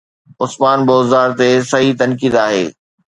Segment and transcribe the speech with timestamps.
[0.41, 2.65] عثمان بوزدار تي صحيح تنقيد آهي.